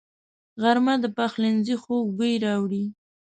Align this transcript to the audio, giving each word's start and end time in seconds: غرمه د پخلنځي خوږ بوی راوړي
غرمه 0.61 0.95
د 1.03 1.05
پخلنځي 1.17 1.75
خوږ 1.83 2.05
بوی 2.17 2.33
راوړي 2.45 2.83